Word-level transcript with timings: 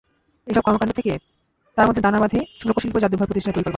এসব 0.47 0.61
কর্মকাণ্ড 0.61 0.91
থেকেই 0.93 1.19
তাঁর 1.77 1.87
মধ্যে 1.87 2.01
দানা 2.01 2.19
বাঁধে 2.19 2.39
লোকশিল্প 2.67 2.95
জাদুঘর 2.97 3.27
প্রতিষ্ঠার 3.27 3.53
পরিকল্পনা। 3.53 3.69